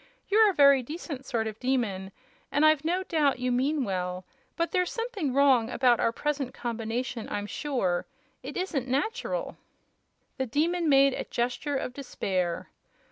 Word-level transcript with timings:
You're 0.29 0.49
a 0.49 0.53
very 0.55 0.81
decent 0.81 1.27
sort 1.27 1.45
of 1.45 1.59
Demon, 1.59 2.11
and 2.51 2.65
I've 2.65 2.83
no 2.83 3.03
doubt 3.03 3.37
you 3.37 3.51
mean 3.51 3.83
well; 3.83 4.25
but 4.55 4.71
there's 4.71 4.91
something 4.91 5.31
wrong 5.31 5.69
about 5.69 5.99
our 5.99 6.11
present 6.11 6.55
combination, 6.55 7.29
I'm 7.29 7.45
sure. 7.45 8.07
It 8.41 8.57
isn't 8.57 8.87
natural." 8.87 9.57
The 10.37 10.47
Demon 10.47 10.89
made 10.89 11.13
a 11.13 11.25
gesture 11.25 11.75
of 11.77 11.93
despair. 11.93 12.69